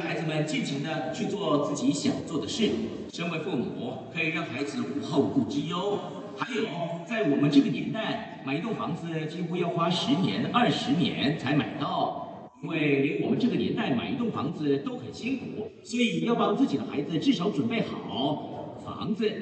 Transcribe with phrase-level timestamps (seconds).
[0.00, 2.70] 孩子们尽情的去做自己想做的事。
[3.12, 5.98] 身为父母，可以让孩子无后顾之忧。
[6.36, 6.64] 还有，
[7.08, 19.32] 在我们这个年代，买一栋房子几乎要花十年、二十年才买到，因为连我们这个年代买一栋房子都很辛苦，所以要帮自己的孩子至少准备好房子，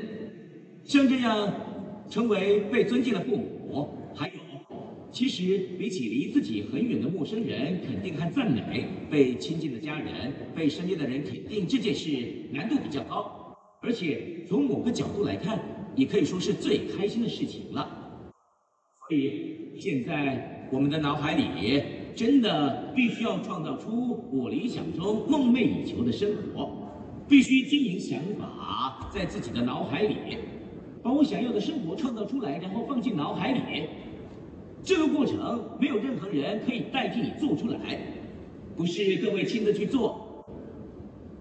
[0.84, 1.52] 像这样
[2.08, 3.88] 成为被尊敬的父母。
[4.14, 4.34] 还有，
[5.14, 12.10] 其实比起离自己很远的陌生人肯定和赞美，被亲近的家人、被身边的人肯定这件事
[12.50, 15.58] 难度比较高，而且从某个角度来看。
[15.96, 17.88] 也可以说是最开心的事情了。
[19.06, 21.80] 所以现在我们的脑海里
[22.16, 26.68] 真的必须要创造出我理想中梦寐以求的生活，
[27.28, 30.16] 必须经营想法在自己的脑海里，
[31.00, 33.60] 把我想要的生活创造出来，然后放进脑海里。
[34.84, 37.98] 这个过程没有任何人可以代替你做出来，
[38.76, 40.44] 不是各位亲自去做，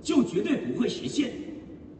[0.01, 1.31] 就绝对不会实现。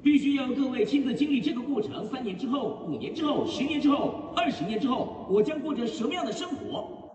[0.01, 7.11] 必须要各位亲自经历这个过程，三年之后、五年之后、十年之后、二十年之后，我将过着什么样的生活？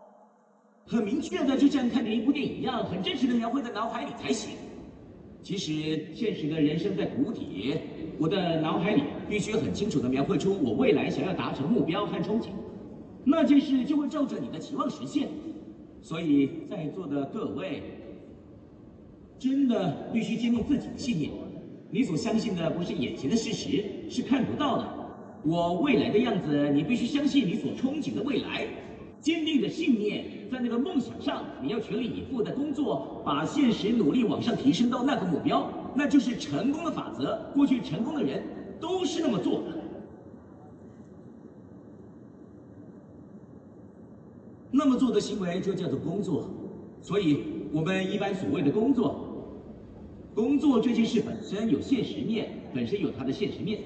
[0.87, 4.57] 很明确的，就像看着一部电影一样，很真实的描绘在脑海里才行。
[5.43, 7.75] 其实，现实的人生在谷底，
[8.19, 12.49] 我的脑海里必须很清楚的描绘出我未来想要达成目标和憧憬，
[13.31, 15.29] 那件事就会照着你的期望实现。
[16.01, 17.83] 所以，在座的各位，
[19.39, 21.31] 真的必须坚定自己的信念。
[21.91, 24.89] 你所相信的不是眼前的事实，是看不到的。
[25.45, 28.67] 我未来的样子，你必须相信你所憧憬的未来，
[29.21, 37.39] 坚定的信念，在那个梦想上，你要全力以赴的工作，把现实努力往上提升到那个目标，那就是成功的法则。
[37.55, 38.43] 过去成功的人
[38.81, 39.78] 都是那么做的。
[44.99, 46.49] 做的行为就叫做工作，
[47.01, 49.25] 所以我们一般所谓的工作。
[50.35, 53.81] 工作这件事本身有现实面，本身有它的现实面。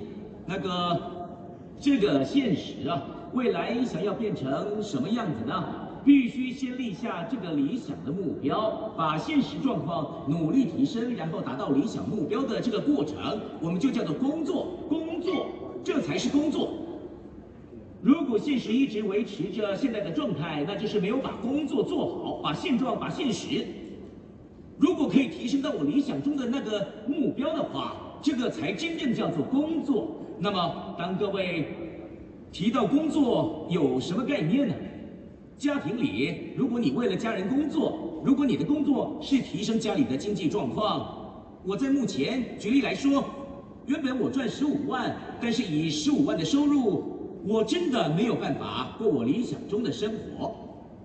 [0.46, 1.00] 那个，
[1.78, 5.64] 这个现实啊，未来想要变成什么样子呢？
[6.04, 14.66] 必须先立下这个理想的目标，把现实状况努力提升，然后达到理想目标的这个过程，我们就叫做工作。
[14.88, 15.46] 工作，
[15.84, 16.70] 这才是工作。
[18.32, 23.62] 如果现实一直维持着现在的状态，那就是没有把工作做好，把现状，把现实。
[24.78, 30.16] 如果可以提升到我理想中的那个目标的话，这个才真正叫做工作。
[30.38, 31.74] 那么，当各位
[32.50, 34.74] 提到工作，有什么概念呢？
[35.58, 41.34] 家庭里，如果你为了家人工作，如果你的工作是提升家里的经济状况，
[41.66, 43.22] 我在目前举例来说，
[43.84, 50.54] 原本我赚十五万，但是以十五万的收入，我真的没有办法过我理想中的生活。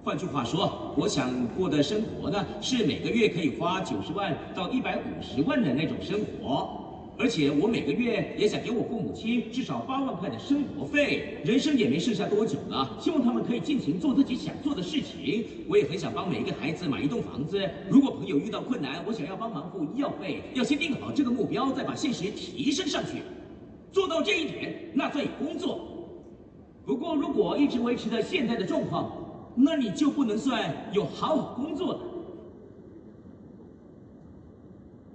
[0.04, 6.70] 换句话说，我想过的生活呢，是每个月可以花九十万到一百五十万的那种生活，
[7.18, 11.40] 而且我每个月也想给我父母亲至少八万块的生活费。
[11.44, 15.44] 人生也没剩下多久了，希望他们可以尽情做自己想做的事情。
[15.68, 17.60] 我也很想帮每一个孩子买一栋房子。
[17.90, 23.24] 如果朋友遇到困难，我想要帮忙付医药费，要先定好这个目标，再把现实提升上去。
[23.92, 25.97] 做到这一点，那算有工作。
[26.88, 29.12] 不过，如果一直维持着现在的状况，
[29.56, 32.00] 那你就不能算有好好工作的，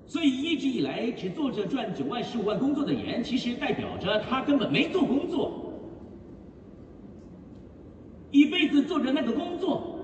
[0.06, 5.72] 所以一直以来只做着赚九万、十五万工作的人，其实代表着他根本没做工作，
[8.30, 9.96] 一辈子做着那个工作，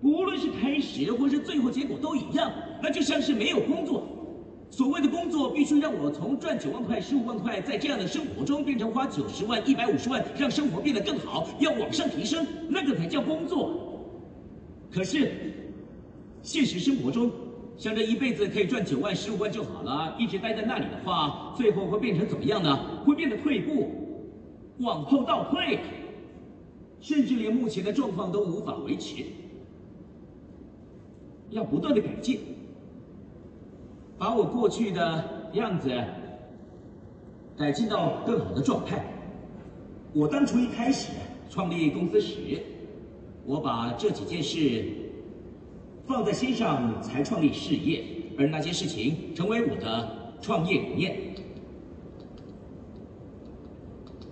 [0.00, 4.04] 无论是开始或是最后结果都一样，那就像是没有工作。
[4.82, 14.02] 所谓的工作，必须让我从赚九万块、十五万块，在这样的生活中变成花九十万、一百五十万，让生活变得更好，要往上提升，那个才叫工作。
[14.90, 15.30] 可是，
[16.42, 17.30] 现实生活中，
[17.78, 22.76] 想着一辈子可以赚九万、十五万就好了，一直待在那里的话，最后会变成怎么样呢？
[23.04, 23.88] 会变得退步，
[24.80, 25.78] 往后倒退，
[26.98, 29.22] 甚至连目前的状况都无法维持，
[31.50, 32.40] 要不断的改进。
[34.22, 35.90] 把我过去的样子
[37.58, 39.04] 改进到更好的状态。
[40.12, 41.10] 我当初一开始
[41.50, 42.62] 创立公司时，
[43.44, 44.84] 我把这几件事
[46.06, 48.04] 放在心上才创立事业，
[48.38, 50.08] 而那些事情成为我的
[50.40, 51.16] 创业理念。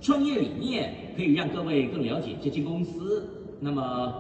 [0.00, 3.28] 创业理念可以让各位更了解这间公司。
[3.58, 4.14] 那么，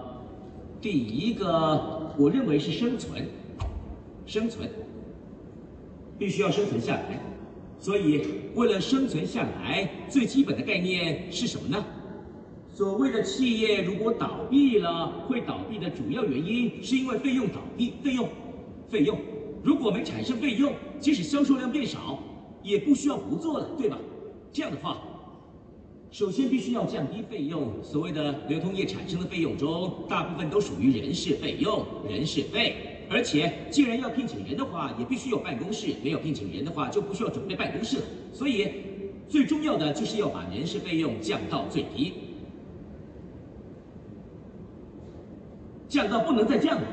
[0.80, 3.24] 第一个我认为是生存，
[4.26, 4.68] 生存。
[6.20, 7.18] 必须要生存下来，
[7.78, 8.22] 所以
[8.54, 11.82] 为了生存下来，最基本的概念是什么呢？
[12.74, 18.28] 所谓的企业如果倒闭了，会倒闭的主要原因是因为费用倒闭，费用，
[18.90, 19.18] 费用，
[19.62, 22.22] 如果没产生费用，即使销售量变少，
[22.62, 23.96] 也不需要不做了，对吧？
[24.52, 24.98] 这样的话，
[26.10, 27.72] 首先必须要降低费用。
[27.82, 32.89] 所谓的流通业产生的费用中，大部分都属于人事费用、人事费。
[33.12, 37.98] 而且，既然要聘请人的话，也必须有办公室；没有聘请人的话，就不需要准备办公室。
[38.32, 38.68] 所以，
[39.28, 42.12] 最重要的就是要把人事费用降到最低，
[45.88, 46.86] 降到不能再降了。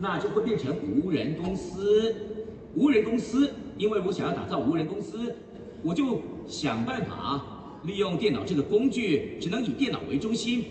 [0.00, 2.14] 那就会变成无人公司，
[2.74, 5.36] 无人公司，因为我想要打造无人公司，
[5.84, 10.64] 我就想办法利用电脑这个工具，只能以电脑为中心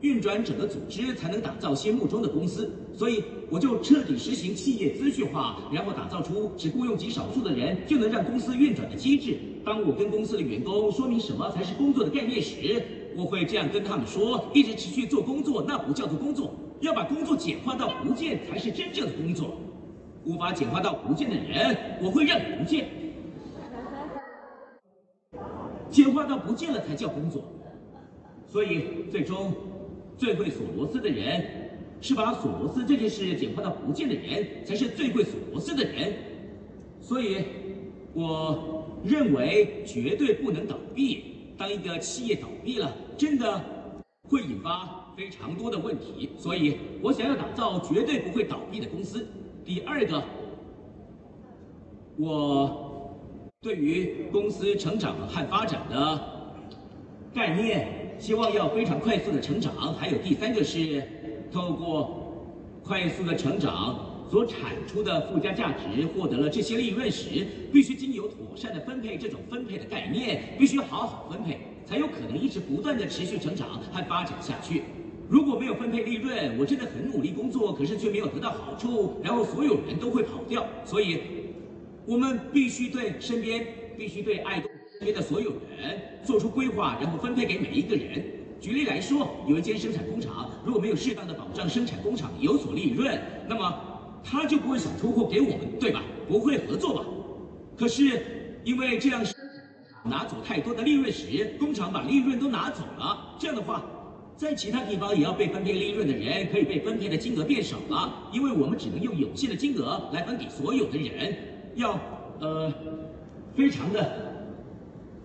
[0.00, 2.70] 运转整个组织，才能打造心目中的公司。
[2.94, 9.38] 所以我就彻底实行企业资讯化，然后打造出只雇佣极少数的人就能让公司运转的机制。
[9.64, 12.82] 当我跟公司的员工说明什么才是工作的概念时，
[13.16, 16.54] 我会这样跟他们说：一直持续做工作，那不叫做工作。
[16.80, 19.56] 要把工作简化到不见，才是真正的工作。
[20.24, 22.88] 无法简化到不见的人，我会让你不见。
[25.90, 27.42] 简化到不见了才叫工作。
[28.46, 29.52] 所以最终，
[30.18, 31.70] 最会锁螺丝的人，
[32.00, 36.12] 是把锁螺丝这件事简化到不见的人，才是最会锁螺丝的人。
[37.00, 37.44] 所以，
[38.12, 41.24] 我认为绝对不能倒闭。
[41.56, 43.64] 当一个企业倒闭了，真的
[44.28, 44.96] 会引发。
[45.16, 49.26] 非常多的问题，所以我想要打造绝对不会倒闭的公司。
[49.64, 50.22] 第二个，
[52.16, 53.10] 我
[53.60, 56.20] 对于公司成长和发展的
[57.34, 59.94] 概念，希望要非常快速的成长。
[59.94, 61.02] 还有第三个是，
[61.52, 62.44] 透过
[62.82, 69.16] 快速的成长所产出的附加价值，获得了这些利润时，必须经由妥善的分配。
[69.16, 74.82] 这种分配的概念必须好好分配，才有可能一直不断的持续成长和发展下去。
[75.28, 80.66] 如果没有分配利润，我真的很努力工作，可是却没有得到好处，然后所有人都会跑掉。
[80.84, 81.18] 所以，
[82.06, 83.66] 我们必须对身边，
[83.96, 84.58] 必须对爱
[84.98, 88.24] 动身边的所有人做出规划，然后分配给每一个人。
[88.60, 93.16] 举例来说，有一间生产工厂，如果没有适当的保障生产工厂有所利润，
[93.48, 93.72] 那么
[94.24, 96.02] 他就不会想出货给我们，对吧？
[96.26, 97.04] 不会合作吧？
[97.76, 99.24] 可是因为这样
[100.02, 103.84] 拿走太多的利润时，工厂把利润都拿走了，这样的话。
[104.36, 111.34] 在其他地方也要被分配利润的人，可以被分配的金额变少了，因为我们只能用有限的金额来分给所有的人，
[111.74, 111.98] 要
[112.38, 112.72] 呃
[113.56, 114.27] 非常的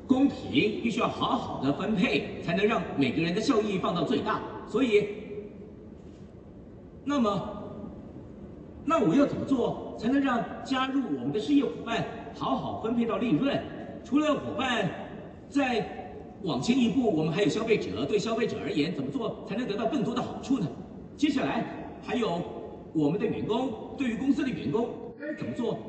[0.08, 4.42] 公平，必须要好好的分配，才能让每个人的效益放到最大。
[4.68, 5.08] 所以，
[7.04, 7.64] 那么，
[8.86, 13.62] 那我要怎么做才能让加入我们的事业伙伴好好分配到利润？
[14.04, 14.90] 除了伙伴
[15.50, 16.00] 在。
[16.44, 18.04] 往前一步，我们还有消费者。
[18.04, 20.68] 对消费者而言，怎么做才能得到更多的好处呢？
[21.16, 21.64] 接下来
[22.06, 22.42] 还有
[22.92, 25.80] 我们的员工，对于公司的员工，该怎么做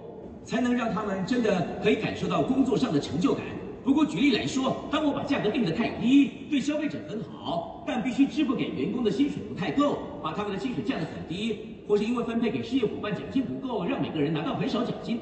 [0.45, 3.43] 才能让他们真的可以感受到工作上的成就感？
[3.85, 15.21] 不过举例来说，当我把价格定得太低，对消费者很好，但必须支付给员工的薪水不太够，把他们的薪水降得很低，或是因为分配给事业伙伴奖金不够，让每个人拿到很少奖金。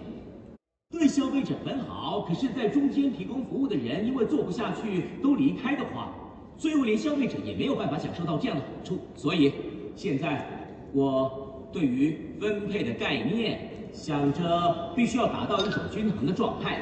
[0.92, 6.14] 对消费者很好，可是，在中间提供服务的人因为做不下去都离开的话，
[6.56, 9.00] 最后连消费者也没有办法享受到这样的好处。
[9.16, 9.52] 所以，
[9.96, 10.46] 现在
[10.92, 16.78] 我对于分配的概念，想着必须要达到一种均衡的状态。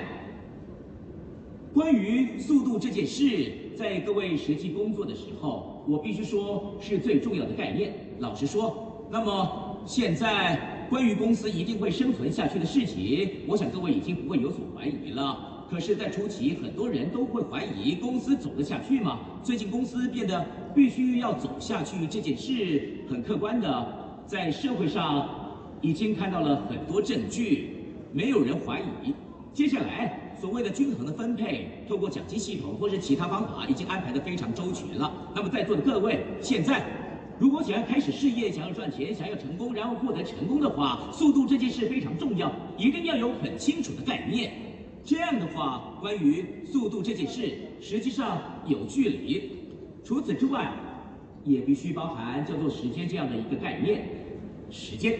[1.72, 7.94] 关于速度这件事，在各位实际工作的时候，我必须说是最重要的概念。
[8.18, 10.78] 老实说，那么现在。
[10.90, 15.64] 关于公司一定会生存下去的事情，我想各位已经不会有所怀疑了。
[15.70, 19.20] 可是，在初期，很多人都会怀疑公司走得下去吗？
[19.44, 25.28] 最近公司变得必须要走下去这件事，很客观的，在社会上
[25.80, 27.68] 已经看到了很多证据，
[28.12, 29.14] 没有人怀疑。
[29.54, 35.12] 接下来，所谓的均衡的分配，透过奖金系统或是其他方法，已经安排得非常周全了。
[35.34, 36.82] 那么，在座的各位，现在。
[37.38, 44.52] 如果想要开始事业，想要赚钱，想要成功，然后获得成功的话，速度这件事非常重要，一定要有很清楚的概念。
[45.04, 49.52] 这样的话，关于速度这件事，实际上有距离。
[50.04, 50.70] 除此之外，
[51.44, 54.02] 也必须包含叫做时间这样的一个概念。
[54.70, 55.18] 时间，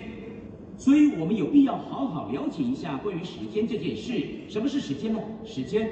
[0.81, 4.25] 所以我们有必要好好了解一下关于时间这件事。
[4.49, 5.21] 什么是时间呢？
[5.45, 5.91] 时间，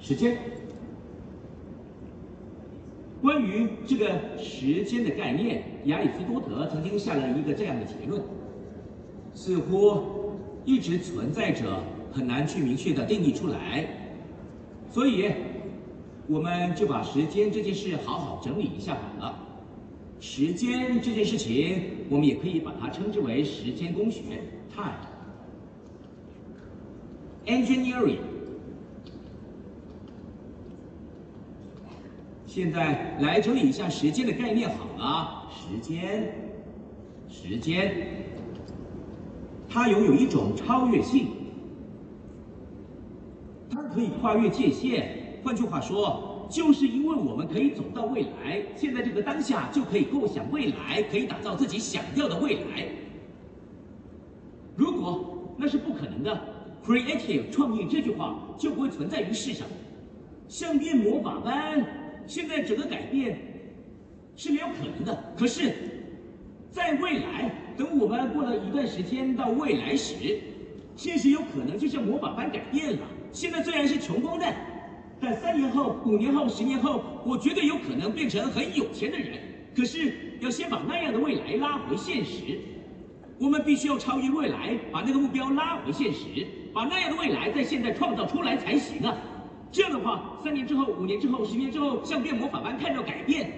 [0.00, 0.38] 时间。
[3.20, 8.22] 关于这个时间的概念，亚里士多德曾经下了一个这样的结论，
[9.34, 13.84] 似乎一直存在着，很难去明确的定义出来，
[14.92, 15.28] 所以
[16.28, 19.45] 我们就把时间这件事好好整理一下好了。
[20.18, 24.22] 时间这件事情，我们也可以把它称之为时间工学
[24.74, 24.94] （time
[27.46, 28.18] engineering）。
[32.46, 35.48] 现在来整理一下时间的概念好了。
[35.50, 36.32] 时间，
[37.28, 37.94] 时间，
[39.68, 41.28] 它拥有一种超越性，
[43.70, 45.38] 它可以跨越界限。
[45.44, 46.35] 换句话说。
[46.48, 52.86] 就是因为我们可以走到未来，现在这个当下就可以构想未来，可以打造自己想要的未来。
[54.76, 56.40] 如果那是不可能的
[56.84, 59.66] ，creative 创意这句话就不会存在于世上。
[60.48, 61.84] 像变魔法般，
[62.26, 63.38] 现在整个改变
[64.36, 65.34] 是没有可能的。
[65.36, 65.72] 可是，
[66.70, 70.14] 在未来，等我们过了一段时间到未来时，
[70.94, 72.98] 现实有可能就像魔法般改变了。
[73.32, 74.54] 现在虽然是穷光蛋。
[75.20, 79.38] 但三年后、五年后、十年后，我绝对有可能变成很有钱的人。
[79.74, 82.58] 可是要先把那样的未来拉回现实，
[83.38, 89.16] 我们必须要超越未来，把那个目标拉回现实，把那样的未来在现在创造出来才行啊！
[89.72, 93.50] 这样的话，三年之后、五年之后、十年之后，像变魔法般看到改变。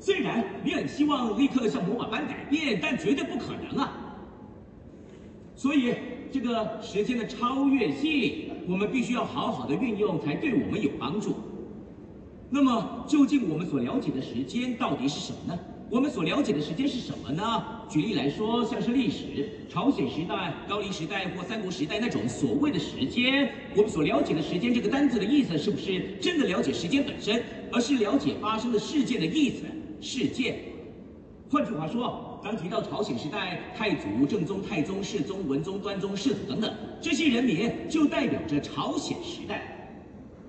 [0.00, 3.92] 虽然你很希望立刻像魔法般改变，但绝对不可能啊！
[5.54, 5.94] 所以，
[6.32, 8.48] 这个时间的超越性。
[8.68, 11.34] 我们必须要好好的运用，才对我们有帮助。
[12.48, 15.58] 那么，究竟我们所了解的时间到底是什么呢？
[15.90, 17.64] 我们所了解的时间是什么呢？
[17.88, 29.64] 举例来说，像是历史、朝鲜时代、高丽时代或三国时代那种所谓的时间，我们所了解的时间这个单字的意思，是不是真的了解时间本身，而是了解发生的事件的意思？
[30.00, 30.56] 事件。
[31.50, 32.31] 换句话说。
[32.42, 39.62] 当提到朝鲜时代，太祖、正宗、太宗、世宗、文宗、端宗、世祖等等这些人名，就代表着朝鲜时代。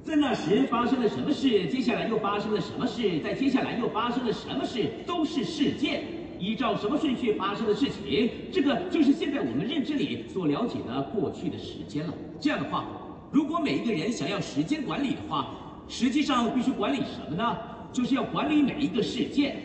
[0.04, 1.68] 在那时发生了什么事？
[1.68, 3.20] 接下来又发生了什么事？
[3.20, 4.90] 在接下来又发生了什么事？
[5.06, 6.04] 都是事件，
[6.40, 8.30] 依照什么顺序发生的事情？
[8.52, 12.14] 这个就是现在我们认知里所了解的过去的时间了。
[12.40, 12.86] 这样的话，
[13.32, 15.56] 如果每一个人想要时间管理的话，
[15.88, 17.56] 实际上必须管理什么呢？
[17.94, 19.56] 就是要管理每一个事件，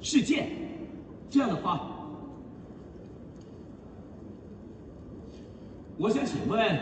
[0.00, 0.48] 事件。
[1.32, 1.88] 这样的话，
[5.96, 6.78] 我想请问，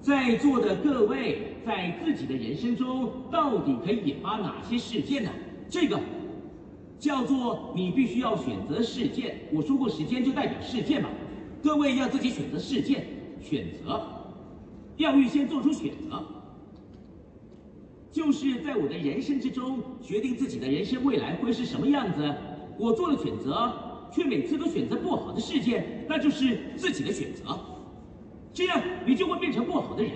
[0.00, 5.30] 在座的各位，在自己的人生中，到底可以引发哪些事件呢？
[5.70, 6.00] 这个
[6.98, 9.36] 叫做你必须要选择事件。
[9.52, 11.08] 我说过，时间就代表事件嘛。
[11.62, 13.06] 各位要自己选择事件，
[13.40, 14.04] 选择
[14.96, 16.24] 要预先做出选择，
[18.10, 22.34] 就是在我的人生之中，决定自己的人生未来会是什么样子。
[22.78, 23.72] 我做了选择，
[24.12, 27.58] 却每次都选择不好的事件，那就是自己的选择。
[28.52, 30.12] 这样你就会变成不好的人。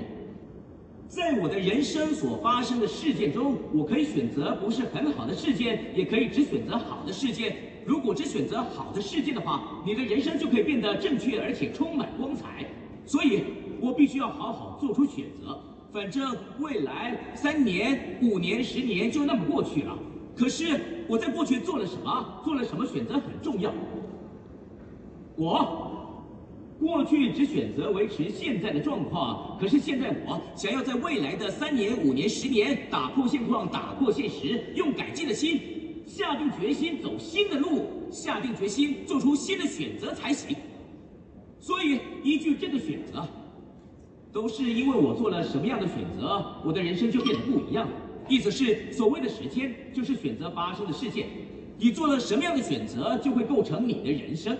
[1.08, 7.56] 在我的人生所发生的事件中，我可以选择不是很好的事件，也可以只选择好的事件。
[7.86, 12.66] 如果只选择好的事件的话，你的人生就可以变得正确而且充满光彩。
[13.06, 13.42] 所以，
[13.80, 15.58] 我必须要好好做出选择。
[15.90, 19.98] 反正未来三年、五年、十年就那么过去了。
[20.36, 22.40] 可是我在过去做了什么？
[22.44, 23.72] 做了什么选择很重要。
[25.36, 25.90] 我
[26.78, 35.60] 过去只选择维持现在的状况，可是现在我想要在未来的三年、五年、十年打破现况，打破现实，用改进的心，
[36.06, 40.56] 下定决心走新的路，下定决心做出新的选择才行。
[41.58, 43.26] 所以依据这个选择，
[44.32, 47.94] 都是因为我做了什么样的选择，我的人生就变得不一样了。
[48.28, 51.26] 意思是，所谓的时间就是选择发生的事件，
[51.78, 54.56] 你做了什么样的选择，就会构成你的人生。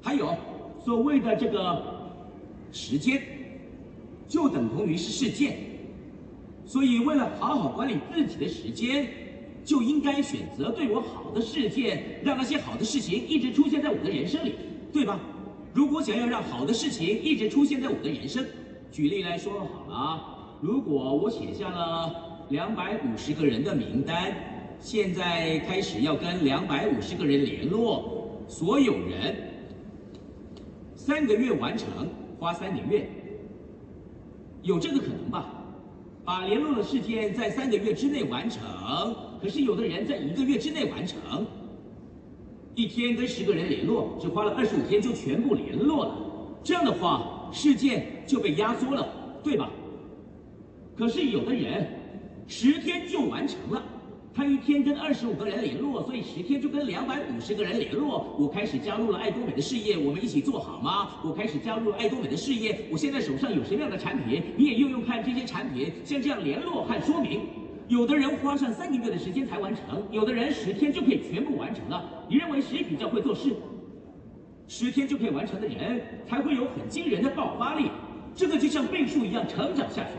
[0.00, 0.36] 还有，
[0.84, 1.82] 所谓的这个
[2.70, 3.20] 时间，
[4.28, 5.58] 就等同于是事件。
[6.64, 9.08] 所以，为了好好管理自己的时间，
[9.64, 14.54] 就应该选择对我好的事件，让那些好的事情一直出现在我的人生里，
[14.92, 15.18] 对吧？
[15.74, 18.46] 如果想要让好的事情一直出现在我的人生，
[18.92, 22.29] 举例来说好了，如果我写下了。
[22.50, 24.34] 两百五十个人的名单，
[24.80, 29.36] 现在开始要跟两百五十个人联络，所有人
[30.96, 31.88] 三个月完成，
[32.40, 33.08] 花三个月，
[34.62, 35.46] 有这个可能吧？
[36.24, 38.60] 把联络的事件在三个月之内完成，
[39.40, 41.46] 可是有的人在一个月之内完成，
[42.74, 46.16] 一天跟十个人联络，只花了二十五天就全部联络了，
[46.64, 49.06] 这样的话事件就被压缩了，
[49.40, 49.70] 对吧？
[50.96, 51.99] 可是有的人。
[52.50, 53.80] 十天就完成了，
[54.34, 58.34] 他一天跟二十五个人联络，所以十天就跟两百五十个人联络。
[58.36, 61.10] 我开始加入了爱多美的事业，我们一起做好吗？
[61.24, 67.42] 我开始加入了爱多美的事业，我现在手上有什么样的产品，你也用用看这些产品，像这样联络和说明。
[67.86, 72.04] 有的人花上三个月的时间才完成，有的人十天就可以全部完成了。
[72.28, 73.54] 你认为谁比较会做事？
[74.66, 77.92] 十天就可以完成的人才会有很惊人的爆发力，
[78.34, 80.10] 这个就像倍数一样成长下去。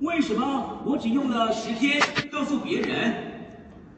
[0.00, 3.14] 为什么我只用了十天告诉别人？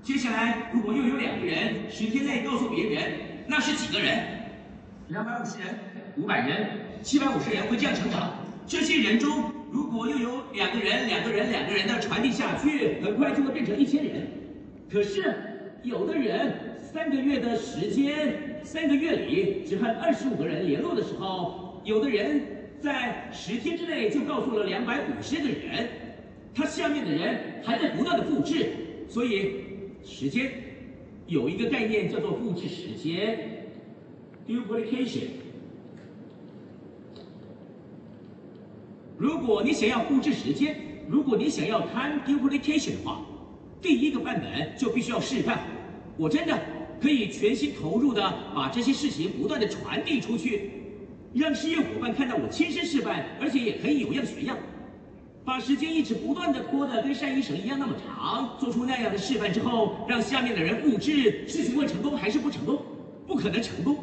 [0.02, 3.02] 接下来如果又有两个人十天内告诉别人，
[3.46, 4.18] 那是几个人？
[5.08, 5.74] 两百五十人、
[6.18, 6.68] 五百人、
[7.02, 8.34] 七百五十人会这样成长。
[8.66, 14.28] 这些人中，如果又有两个人、两个人、两个人的传递下去，很快就会变成一千人。
[14.92, 15.34] 可是
[15.82, 22.40] 有的人三个月的时间，三个月里只和二十五个人联络的时候，有的人
[22.80, 25.88] 在十天之内就告诉了两百五十个人，
[26.54, 28.68] 他下面的人还在不断的复制，
[29.09, 29.52] 所以
[30.04, 30.52] 时间
[31.26, 33.66] 有一个概念叫做复制时间
[34.47, 35.28] ，duplication。
[39.18, 40.76] 如果你想要复制时间，
[41.09, 43.25] 如果你想要 time duplication 的话，
[43.80, 45.61] 第一个版本就必须要示范。
[46.16, 46.59] 我真的
[47.00, 48.23] 可以全心投入的
[48.54, 50.71] 把这些事情不断的传递出去，
[51.38, 54.56] 让事业伙伴看到我亲身示范，而且也可以有样学样。
[55.44, 62.82] 把时间一直不断的拖得跟晒衣绳一样那么长，做出那样的示范之后，让下面的人复制，是询问成功还是不成功？
[63.26, 63.96] 不可能成功。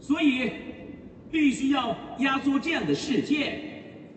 [0.00, 0.50] 所以
[1.30, 3.62] 必须要压缩这样的事件。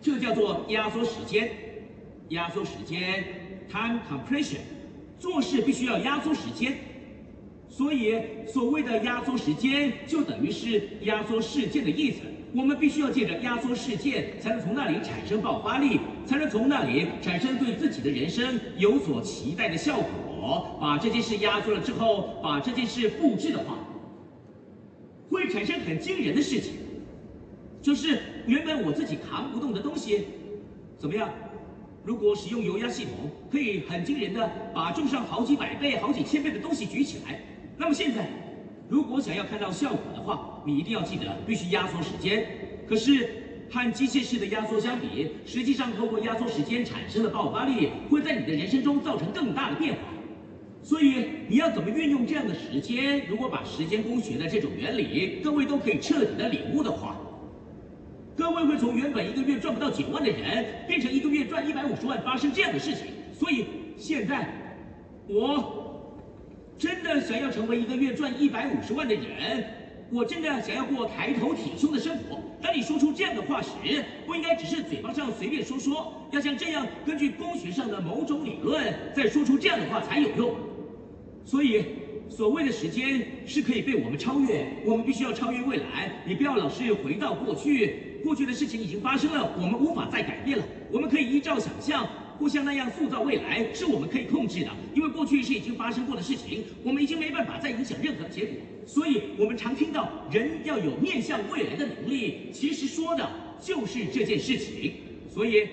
[0.02, 1.50] 这叫做压缩时间，
[2.30, 3.24] 压缩时间
[3.70, 4.58] ，time compression，
[5.18, 6.76] 做事必须要压缩时间，
[7.70, 12.18] 所以所谓的压缩时间就等于是压缩事件的意思。
[12.52, 20.76] 我们必须要借着压缩事件，才能从那里产生爆发力，才能从那里产生对自己的人生有所期待的效果。
[20.80, 23.78] 把这件事压缩了之后，把这件事复制的话，
[25.30, 26.72] 会产生很惊人的事情。
[27.80, 30.24] 就是原本我自己扛不动的东西，
[30.98, 31.30] 怎么样？
[32.04, 37.38] 如果使用油压系统，可以很惊人的把重上好几百倍、好几千倍的东西举起来。
[37.80, 38.28] 那么现在，
[38.90, 42.46] 如果想要看到效果的话，你一定要记得必须压缩时间。
[42.86, 43.26] 可是
[43.70, 50.00] 和机械式的压缩相比，实际上透过压缩时间产生的爆发力，会在你的人生中造成更大的变化。
[50.82, 53.26] 所以你要怎么运用这样的时间？
[53.26, 57.16] 如果把时间工学的这种原理，各位都可以彻底的领悟的话。
[58.36, 63.06] 各位会从原本一个月赚不到九万的人，变成一个月赚一百五十万，发生这样的事情。
[63.32, 63.64] 所以
[63.96, 64.52] 现在，
[65.26, 65.79] 我
[66.80, 69.62] 真的想要成为一个月赚一百五十万的人，
[70.10, 72.40] 我真的想要过抬头挺胸的生活。
[72.62, 73.68] 当你说出这样的话时，
[74.26, 80.56] 不应该只是嘴巴上随便说说，要像这样根据工学上的某种理论，再说出这样的话才有用。
[81.44, 81.84] 所以。
[82.30, 86.12] 所谓的时间是可以被我们超越，我们必须要超越未来。
[86.24, 90.64] 你不要老是回到过去，过去的事情已经发生了，我们无法再改变了。
[90.92, 92.08] 我们可以依照想象，
[92.40, 94.70] 不像那样塑造未来，是我们可以控制的。
[94.94, 98.56] 因为过去是已经发生过的事情，我们已经没办法再影响任何的结果。
[98.86, 103.28] 所以，我们常听到人要有面向未来的能力，其实说的
[103.60, 104.94] 就是这件事情。
[105.28, 105.68] 所以，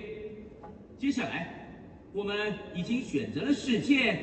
[1.00, 1.72] 接下来
[2.12, 4.20] 我们已经选择了事件。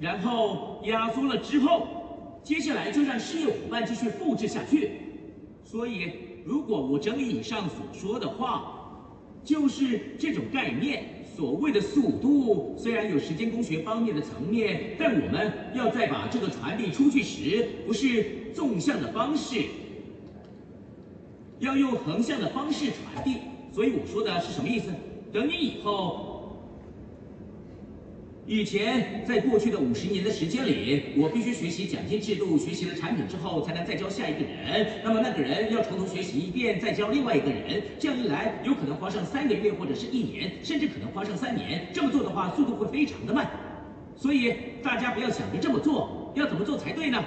[0.00, 4.90] 然后压缩了之后，接下来就让事业伙伴继续复制下去。
[5.62, 6.10] 所以，
[6.44, 9.06] 如果我整理以上所说的话，
[9.44, 11.19] 就是这种概念。
[11.36, 19.64] 所谓的速度，虽然有时间工学方面的层面，但我们要再把这个传递出去时，不是纵向的方式，
[21.58, 23.38] 要用横向的方式传递。
[23.72, 24.90] 所以我说的是什么意思？
[25.32, 26.29] 等你以后。
[28.52, 34.88] 以前，在过去的五十年的时间里，我必须学习奖金制度，学习了产品之后，才能再教下一个人。
[35.04, 37.80] 那么那个人要从头学习一遍，再教另外一个人。
[38.00, 41.86] 这样一来，有可能花上三个月或者是一年，甚至可能花上三年。
[41.92, 43.48] 这么做的话，速度会非常的慢。
[44.16, 47.24] 所以大家不要想着这么做，要怎么做才对呢？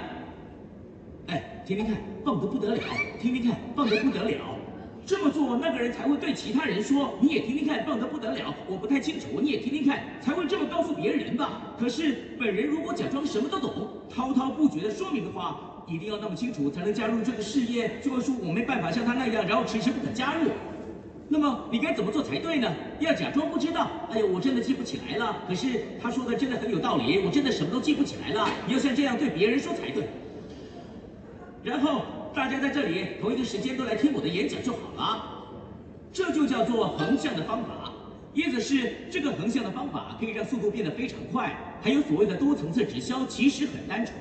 [1.28, 2.82] 哎，听听看，棒得不得了！
[3.18, 4.58] 听听看，棒得不得了！
[5.06, 11.74] 这么做，那个人才会对其他人说：“你也听听看，棒得不得了。”我不太清楚，你也听听看，才会这么告诉别人吧。
[11.78, 20.50] 可是本人如果假装什么都懂，滔滔不绝的说明的话，一定要那么清楚才能加入这个事业，就会说我没办法像他那样，然后迟迟不肯加入。
[21.28, 22.72] 那么你该怎么做才对呢？
[23.00, 23.90] 要假装不知道。
[24.10, 25.36] 哎呦，我真的记不起来了。
[25.46, 28.48] 可是他说的真的很有道理，我真的什么都记不起来了。
[28.66, 30.08] 你要像这样对别人说才对。
[31.62, 32.00] 然后。
[32.34, 35.46] 大家在这里同一个时间都来听我的演讲就好了，
[36.12, 37.92] 这就叫做横向的方法。
[38.34, 41.56] 意思是这个横向的方法可以让速度变得非常快。
[41.80, 44.14] 还有所谓的多层次直销，其实很单纯，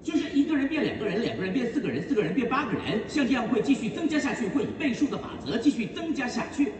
[0.00, 6.72] 就是一个人变两个人，两个人变四个人，四个人变八个人，像这样会继续增加下去，会以倍数的法则继续增加下去，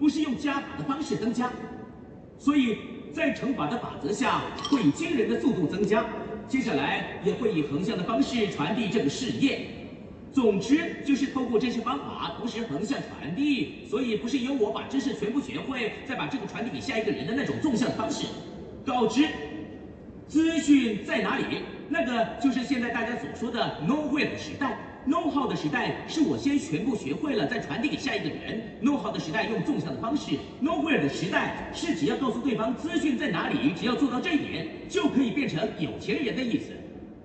[0.00, 1.52] 不是用加法的方式增加。
[2.38, 2.78] 所以
[3.12, 6.04] 在乘法的法则下会以惊人的速度增加。
[6.48, 9.68] 接下来也会以横向的方式传递这个事业。
[10.32, 18.26] 总之就是透过这些方法同时横向传递，所以不是由我把知识全部学会，再把这个传递给下一个人的那种纵向方式。
[18.84, 19.26] 告知
[20.28, 21.44] 资讯在哪里？
[21.88, 24.76] 那个就是现在大家所说的 know where 的时代。
[25.06, 28.60] Know how 的时代是我先全部学会了，再传递给下一个人。
[28.82, 30.32] know how 的时代用纵向的方式。
[30.62, 36.72] know where 的时代是只要告诉对方资讯在哪里，只要做到这一点，就可以变成有钱人的意思。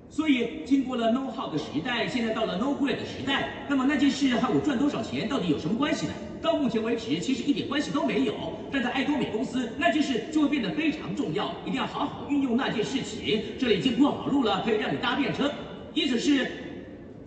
[0.10, 6.13] 所以经过了 know how 的时代，现在到了 know where 的时代，那么那件事和我赚多少钱到底有什么关系呢？
[6.41, 8.34] 到目前为止，其实一点关系都没有。
[8.72, 13.41] 但在爱多美公司，那件事就会变得非常重要，一定要好好运用那件事情。
[13.60, 15.52] 这里已经铺好路了，可以让你搭便车。
[15.94, 16.50] 意思是，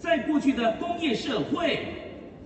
[0.04, 1.78] 在过去的工业社会，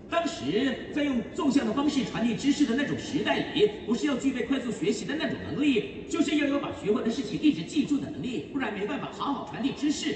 [0.09, 10.15] 当时在用纵向的方式传递知识的那种时代里，不是要具备快速学习的那种能力，就是要有把学会的事情一直记住的能力，不然没办法好好传递知识。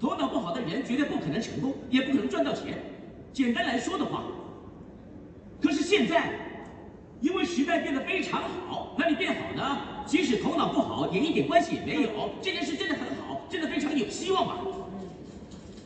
[0.00, 2.76] 头脑不好的人绝对不可能成功，也不可能赚到钱。
[3.32, 4.24] 简单来说的话。
[5.62, 6.32] 可是现在，
[7.20, 9.78] 因为时代变得非常好，哪里变好呢？
[10.04, 12.10] 即使头脑不好，也一点关系也没有。
[12.42, 14.58] 这件事真的很好，真的非常有希望吧？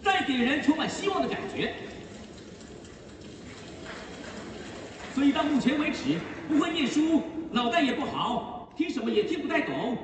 [0.04, 1.72] 带给人充满希望的感觉。
[5.14, 9.96] 所以到目前为止，不会念书，脑袋也不好，听什么也听不太懂。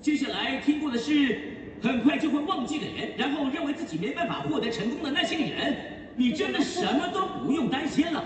[0.00, 1.40] 接下来听过的是
[1.82, 5.76] 很快就会忘记的人，然后认为自己没办法获得成功的那些人，
[6.16, 8.22] 你真的什么都不用担心了。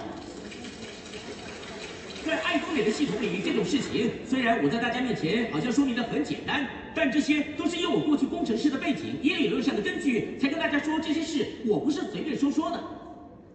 [2.26, 11.46] 在爱多美的系统里，这种事情虽然我在大家面前好像说明的很简单，但这些都是因为我过去工程师的背景，以理论上的根据，才跟大家说这些事。
[11.66, 12.82] 我不是随便说说的，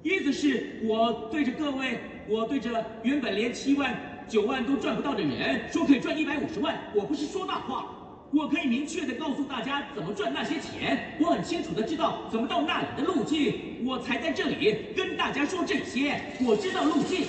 [0.03, 17.25] 意思是我对着各位，我对着原本连七万、九万都赚不到的人说可以赚一百五十万，我不是说大话，我可以明确的告诉大家怎么赚那些钱，我很清楚的知道怎么到那里的路径，我才在这里跟大家说这些，我知道路径。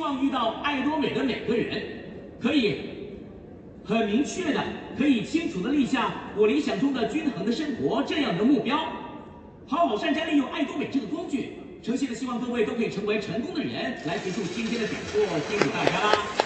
[0.00, 1.82] 望遇到爱多美的每个人，
[2.40, 2.80] 可以
[3.84, 4.64] 很明确的，
[4.98, 8.78] 可以清楚的立下我理想中的均衡的生活这样的目标，
[9.66, 13.96] 好好善加利用爱多美这个工具，诚心的希望各位都可以成为成功的人。
[14.06, 16.39] 来结束今天的讲座，辛苦大家啦。